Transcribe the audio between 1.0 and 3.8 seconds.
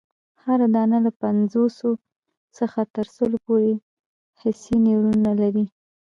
له پنځوسو څخه تر سلو پوري